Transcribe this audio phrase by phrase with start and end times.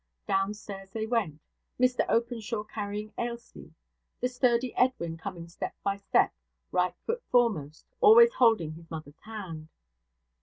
[0.27, 1.39] Downstairs they went,
[1.79, 3.71] Mr Openshaw carrying Ailsie;
[4.19, 6.33] the sturdy Edwin coming step by step,
[6.71, 9.67] right foot foremost, always holding his mother's hand.